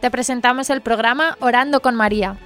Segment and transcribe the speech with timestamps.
[0.00, 2.38] Te presentamos el programa Orando con María.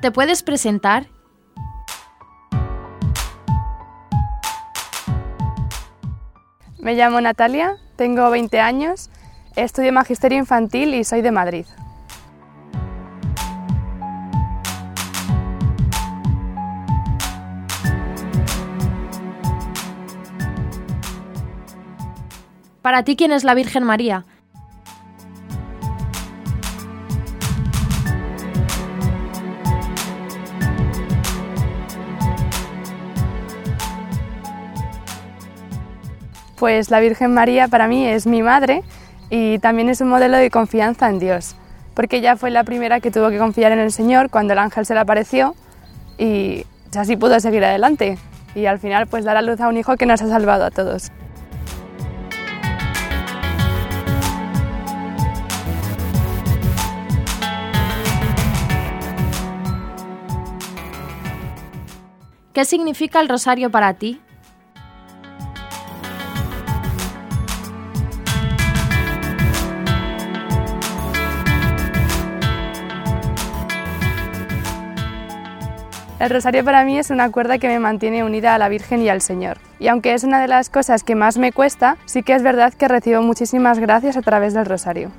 [0.00, 1.06] ¿Te puedes presentar?
[6.80, 9.10] Me llamo Natalia, tengo 20 años,
[9.54, 11.66] estudio Magisterio Infantil y soy de Madrid.
[22.82, 24.24] Para ti, ¿quién es la Virgen María?
[36.56, 38.82] Pues la Virgen María para mí es mi madre
[39.30, 41.54] y también es un modelo de confianza en Dios,
[41.94, 44.84] porque ella fue la primera que tuvo que confiar en el Señor cuando el ángel
[44.84, 45.54] se le apareció
[46.16, 46.64] y
[46.96, 48.18] así pudo seguir adelante
[48.56, 50.70] y al final pues dar a luz a un hijo que nos ha salvado a
[50.70, 51.12] todos.
[62.58, 64.20] ¿Qué significa el rosario para ti?
[76.18, 79.08] El rosario para mí es una cuerda que me mantiene unida a la Virgen y
[79.08, 79.58] al Señor.
[79.78, 82.74] Y aunque es una de las cosas que más me cuesta, sí que es verdad
[82.74, 85.12] que recibo muchísimas gracias a través del rosario.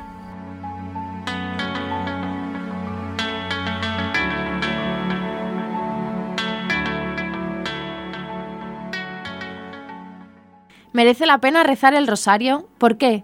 [11.00, 12.67] ¿Merece la pena rezar el rosario?
[12.78, 13.23] ¿Por qué?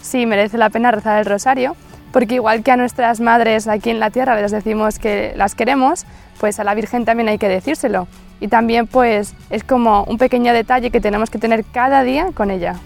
[0.00, 1.76] Sí, merece la pena rezar el rosario,
[2.10, 6.06] porque igual que a nuestras madres aquí en la tierra les decimos que las queremos,
[6.40, 8.08] pues a la Virgen también hay que decírselo.
[8.40, 12.50] Y también pues es como un pequeño detalle que tenemos que tener cada día con
[12.50, 12.76] ella.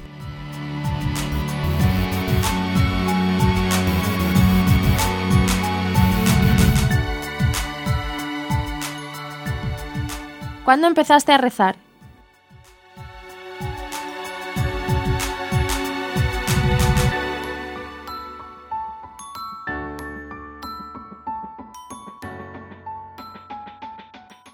[10.64, 11.76] ¿Cuándo empezaste a rezar?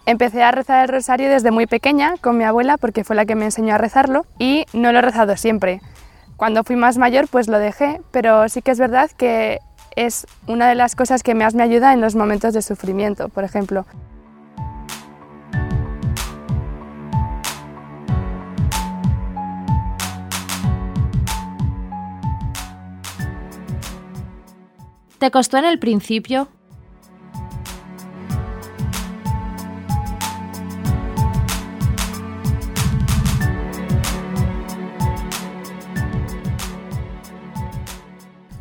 [0.06, 3.34] Empecé a rezar el rosario desde muy pequeña con mi abuela porque fue la que
[3.34, 5.80] me enseñó a rezarlo y no lo he rezado siempre.
[6.36, 9.58] Cuando fui más mayor pues lo dejé, pero sí que es verdad que
[9.96, 13.42] es una de las cosas que más me ayuda en los momentos de sufrimiento, por
[13.42, 13.84] ejemplo.
[25.26, 26.46] ¿Te costó en el principio?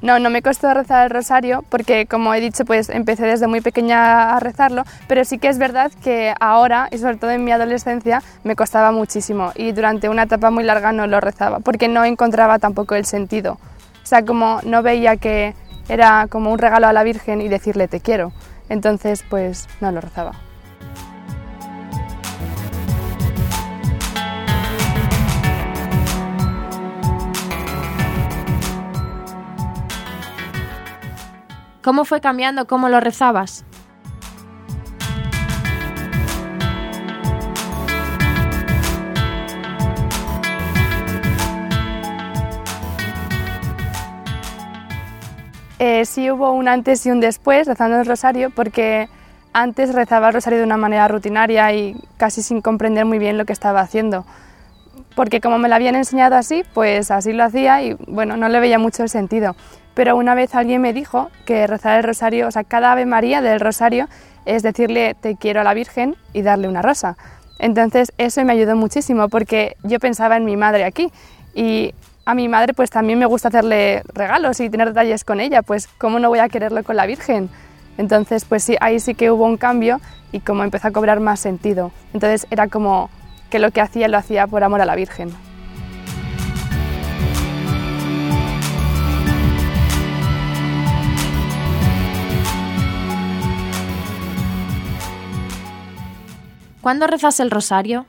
[0.02, 3.62] No, no me costó rezar el rosario porque, como he dicho, pues empecé desde muy
[3.62, 7.52] pequeña a rezarlo, pero sí que es verdad que ahora, y sobre todo en mi
[7.52, 12.04] adolescencia, me costaba muchísimo y durante una etapa muy larga no lo rezaba porque no
[12.04, 13.60] encontraba tampoco el sentido.
[14.06, 15.54] O sea, como no veía que
[15.88, 18.32] era como un regalo a la Virgen y decirle te quiero.
[18.70, 20.34] Entonces, pues no lo rezaba.
[31.84, 33.64] ¿Cómo fue cambiando cómo lo rezabas?
[45.96, 49.08] Eh, sí hubo un antes y un después rezando el rosario porque
[49.54, 53.46] antes rezaba el rosario de una manera rutinaria y casi sin comprender muy bien lo
[53.46, 54.26] que estaba haciendo.
[55.16, 58.60] Porque como me lo habían enseñado así, pues así lo hacía y bueno, no le
[58.60, 59.56] veía mucho el sentido
[59.94, 63.42] pero una vez alguien me dijo que rezar el rosario, o sea, cada Ave María
[63.42, 64.10] del rosario
[64.46, 67.16] es decirle te quiero a la Virgen y darle una rosa.
[67.60, 71.12] Entonces eso me ayudó muchísimo porque yo pensaba en mi madre aquí
[71.54, 71.94] y
[72.26, 75.88] a mi madre pues también me gusta hacerle regalos y tener detalles con ella, pues
[76.00, 77.50] cómo no voy a quererlo con la Virgen.
[77.98, 80.02] Entonces pues sí, ahí sí que hubo un cambio
[80.32, 81.92] y como empezó a cobrar más sentido.
[82.14, 83.10] Entonces era como
[83.52, 85.32] que lo que hacía lo hacía por amor a la Virgen.
[96.82, 98.06] ¿Cuándo rezas el rosario?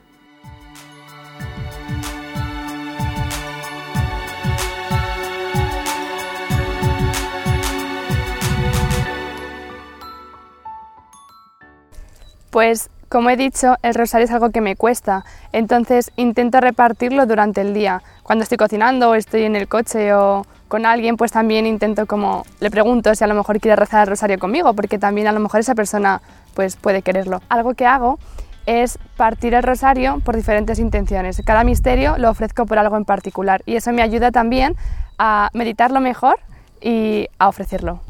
[12.57, 17.61] Pues como he dicho, el rosario es algo que me cuesta, entonces intento repartirlo durante
[17.61, 18.01] el día.
[18.23, 22.47] Cuando estoy cocinando o estoy en el coche o con alguien, pues también intento como
[22.59, 25.39] le pregunto si a lo mejor quiere rezar el rosario conmigo, porque también a lo
[25.39, 26.23] mejor esa persona
[26.55, 27.43] pues puede quererlo.
[27.47, 28.17] Algo que hago
[28.65, 31.39] es partir el rosario por diferentes intenciones.
[31.45, 34.75] Cada misterio lo ofrezco por algo en particular y eso me ayuda también
[35.19, 36.39] a meditarlo mejor
[36.81, 38.06] y a ofrecerlo.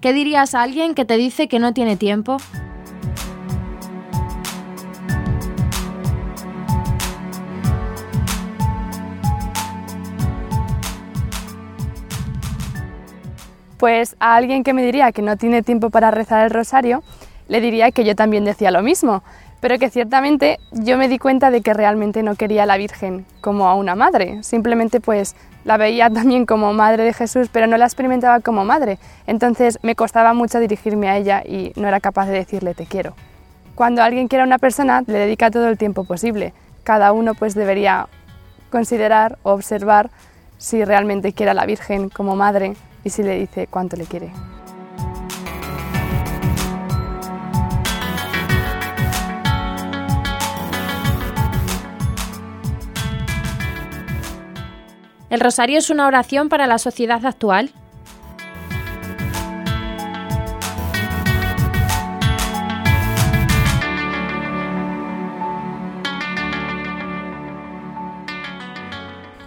[0.00, 2.38] ¿Qué dirías a alguien que te dice que no tiene tiempo?
[13.76, 17.02] Pues a alguien que me diría que no tiene tiempo para rezar el rosario,
[17.48, 19.22] le diría que yo también decía lo mismo,
[19.60, 23.26] pero que ciertamente yo me di cuenta de que realmente no quería a la Virgen
[23.40, 27.76] como a una madre, simplemente pues la veía también como madre de Jesús, pero no
[27.76, 28.98] la experimentaba como madre.
[29.26, 33.14] Entonces me costaba mucho dirigirme a ella y no era capaz de decirle te quiero.
[33.74, 36.52] Cuando alguien quiere a una persona, le dedica todo el tiempo posible.
[36.84, 38.08] Cada uno pues debería
[38.70, 40.10] considerar o observar
[40.58, 42.74] si realmente quiere a la Virgen como madre
[43.04, 44.30] y si le dice cuánto le quiere.
[55.30, 57.70] ¿El rosario es una oración para la sociedad actual?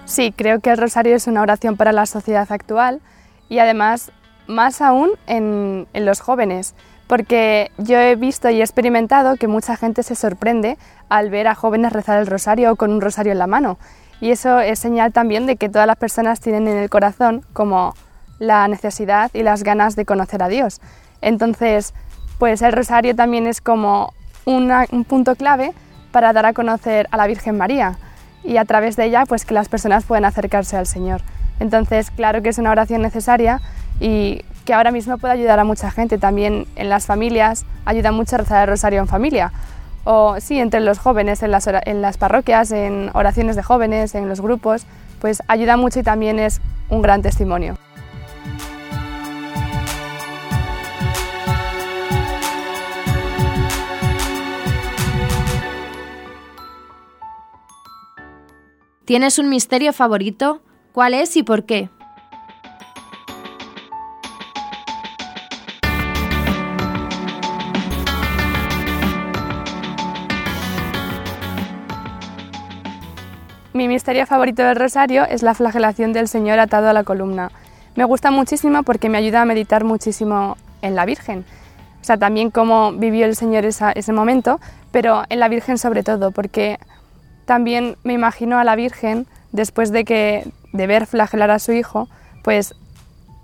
[0.05, 3.01] Sí, creo que el rosario es una oración para la sociedad actual
[3.49, 4.13] y además
[4.47, 6.75] más aún en, los jóvenes,
[7.07, 10.77] porque yo he visto y he experimentado que mucha gente se sorprende
[11.09, 13.77] al ver a jóvenes rezar el rosario con un rosario en la mano
[14.23, 17.93] y eso es señal también de que todas las personas tienen en el corazón como
[18.39, 20.79] la necesidad y las ganas de conocer a Dios.
[21.19, 21.93] Entonces,
[22.39, 24.13] pues el rosario también es como
[24.45, 25.73] un punto clave
[26.13, 27.97] para dar a conocer a la Virgen María
[28.45, 31.19] y a través de ella pues que las personas puedan acercarse al Señor.
[31.59, 33.59] Entonces, claro que es una oración necesaria
[33.99, 36.17] y que ahora mismo puede ayudar a mucha gente.
[36.17, 39.51] También en las familias ayuda mucho a rezar el rosario en familia
[40.03, 44.27] o sí, entre los jóvenes, en las, en las parroquias, en oraciones de jóvenes, en
[44.29, 44.85] los grupos,
[45.19, 47.75] pues ayuda mucho y también es un gran testimonio.
[59.05, 60.61] ¿Tienes un misterio favorito?
[60.93, 61.89] ¿Cuál es y por qué?
[73.93, 77.51] Misterio favorito del rosario es la flagelación del Señor atado a la columna.
[77.95, 81.45] Me gusta muchísimo porque me ayuda a meditar muchísimo en la Virgen.
[82.01, 84.59] O sea, también cómo vivió el Señor ese momento,
[84.91, 86.79] pero en la Virgen sobre todo, porque
[87.45, 92.09] también me imagino a la Virgen después de, que, de ver flagelar a su hijo,
[92.43, 92.73] pues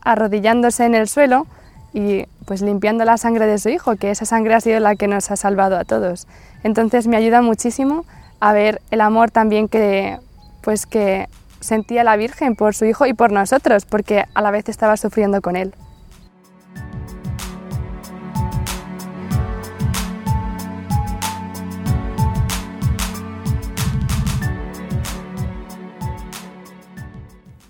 [0.01, 1.45] arrodillándose en el suelo
[1.93, 5.07] y pues limpiando la sangre de su hijo, que esa sangre ha sido la que
[5.07, 6.25] nos ha salvado a todos.
[6.63, 8.03] Entonces me ayuda muchísimo
[8.39, 10.17] a ver el amor también que,
[10.69, 11.29] pues que
[11.61, 15.41] sentía la Virgen por su hijo y por nosotros, porque a la vez estaba sufriendo
[15.41, 15.73] con él.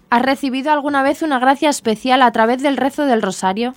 [0.10, 3.76] ¿Has recibido alguna vez una gracia especial a través del rezo del rosario?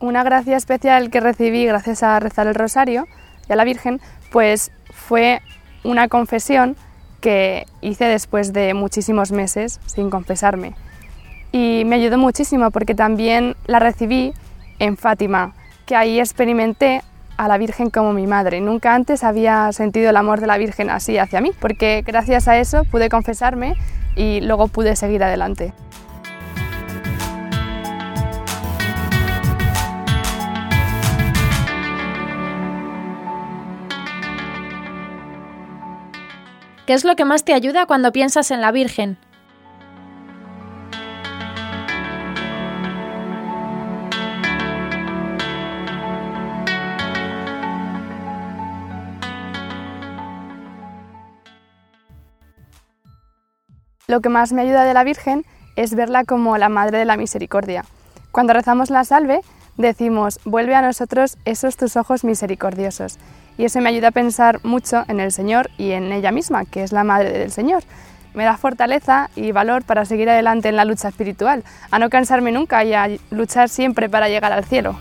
[0.00, 3.06] Una gracia especial que recibí gracias a rezar el rosario
[3.48, 4.00] y a la Virgen,
[4.30, 5.40] pues fue
[5.84, 6.76] una confesión
[7.20, 10.74] que hice después de muchísimos meses sin confesarme.
[11.50, 14.32] Y me ayudó muchísimo porque también la recibí
[14.78, 15.54] en Fátima,
[15.86, 17.02] que ahí experimenté
[17.36, 18.60] a la Virgen como mi madre.
[18.60, 22.58] Nunca antes había sentido el amor de la Virgen así hacia mí, porque gracias a
[22.58, 23.74] eso pude confesarme
[24.14, 25.72] y luego pude seguir adelante.
[36.88, 39.18] ¿Qué es lo que más te ayuda cuando piensas en la Virgen?
[54.06, 55.44] Lo que más me ayuda de la Virgen
[55.76, 57.84] es verla como la Madre de la Misericordia.
[58.32, 59.42] Cuando rezamos la salve,
[59.76, 63.18] decimos, vuelve a nosotros esos tus ojos misericordiosos.
[63.58, 66.84] Y eso me ayuda a pensar mucho en el Señor y en ella misma, que
[66.84, 67.82] es la Madre del Señor.
[68.32, 72.52] Me da fortaleza y valor para seguir adelante en la lucha espiritual, a no cansarme
[72.52, 74.96] nunca y a luchar siempre para llegar al cielo.